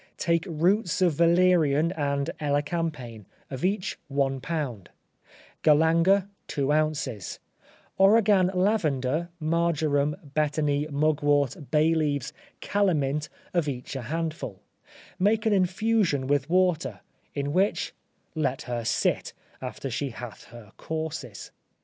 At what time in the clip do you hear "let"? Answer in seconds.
18.33-18.63